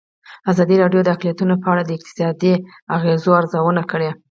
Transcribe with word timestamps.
ازادي 0.51 0.75
راډیو 0.83 1.01
د 1.03 1.07
اقلیتونه 1.15 1.53
په 1.63 1.67
اړه 1.71 1.83
د 1.85 1.91
اقتصادي 1.97 2.53
اغېزو 2.95 3.29
ارزونه 3.39 3.81
کړې. 3.91 4.09